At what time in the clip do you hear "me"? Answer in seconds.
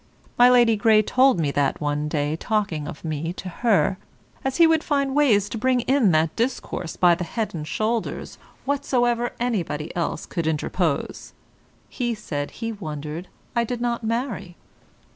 1.39-1.51, 3.05-3.33